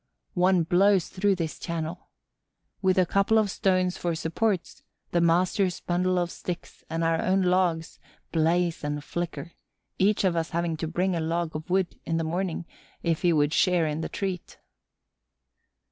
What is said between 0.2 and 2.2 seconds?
One blows through this channel.